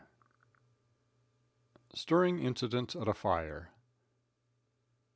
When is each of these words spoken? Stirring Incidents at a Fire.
Stirring 1.93 2.39
Incidents 2.39 2.95
at 2.95 3.07
a 3.07 3.13
Fire. 3.13 3.69